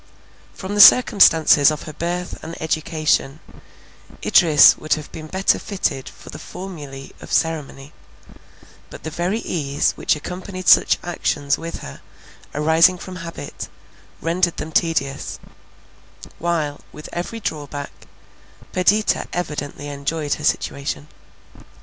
[0.55, 3.39] From the circumstances of her birth and education,
[4.25, 7.93] Idris would have been better fitted for the formulae of ceremony;
[8.89, 12.01] but the very ease which accompanied such actions with her,
[12.55, 13.69] arising from habit,
[14.21, 15.37] rendered them tedious;
[16.39, 17.91] while, with every drawback,
[18.73, 21.09] Perdita evidently enjoyed her situation.